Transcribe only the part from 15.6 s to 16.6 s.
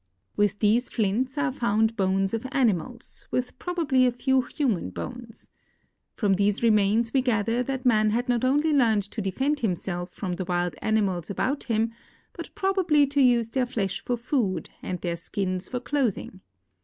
for clothing.